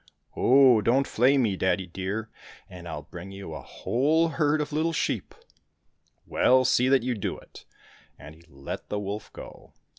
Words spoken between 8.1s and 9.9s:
and he let the wolf go.